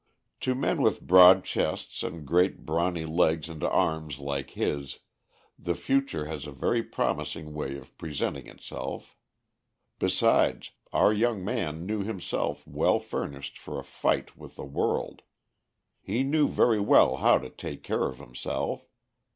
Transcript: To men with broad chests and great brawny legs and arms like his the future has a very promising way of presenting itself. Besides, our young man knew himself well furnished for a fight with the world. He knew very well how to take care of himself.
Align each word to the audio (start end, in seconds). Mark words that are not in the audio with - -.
To 0.39 0.55
men 0.55 0.81
with 0.81 1.01
broad 1.05 1.43
chests 1.43 2.01
and 2.01 2.25
great 2.25 2.65
brawny 2.65 3.05
legs 3.05 3.47
and 3.49 3.63
arms 3.63 4.17
like 4.17 4.49
his 4.49 4.97
the 5.59 5.75
future 5.75 6.25
has 6.25 6.47
a 6.47 6.51
very 6.51 6.81
promising 6.81 7.53
way 7.53 7.77
of 7.77 7.95
presenting 7.99 8.47
itself. 8.47 9.15
Besides, 9.99 10.71
our 10.91 11.13
young 11.13 11.45
man 11.45 11.85
knew 11.85 12.01
himself 12.01 12.65
well 12.65 12.97
furnished 12.99 13.59
for 13.59 13.77
a 13.77 13.83
fight 13.83 14.35
with 14.35 14.55
the 14.55 14.65
world. 14.65 15.21
He 16.01 16.23
knew 16.23 16.47
very 16.47 16.79
well 16.79 17.17
how 17.17 17.37
to 17.37 17.51
take 17.51 17.83
care 17.83 18.05
of 18.07 18.17
himself. 18.17 18.87